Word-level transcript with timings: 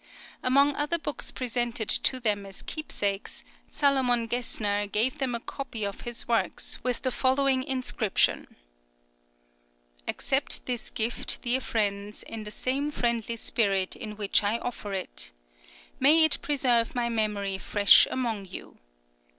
Among 0.41 0.75
other 0.77 0.97
books 0.97 1.29
presented 1.31 1.87
to 1.87 2.19
them 2.19 2.43
as 2.47 2.63
keepsakes, 2.63 3.43
Salomon 3.69 4.25
Gessner 4.25 4.87
gave 4.87 5.19
them 5.19 5.35
a 5.35 5.39
copy 5.39 5.83
of 5.83 6.01
his 6.01 6.27
works, 6.27 6.83
with 6.83 7.03
the 7.03 7.11
following 7.11 7.61
inscription: 7.61 8.55
Accept 10.07 10.65
this 10.65 10.89
gift, 10.89 11.43
dear 11.43 11.61
friends, 11.61 12.23
in 12.23 12.45
the 12.45 12.49
same 12.49 12.89
friendly 12.89 13.35
spirit 13.35 13.95
in 13.95 14.17
which 14.17 14.41
I 14.43 14.57
offer 14.57 14.91
it. 14.91 15.33
May 15.99 16.23
it 16.23 16.39
preserve 16.41 16.95
my 16.95 17.07
memory 17.07 17.59
fresh 17.59 18.07
among 18.09 18.47
you. 18.47 18.79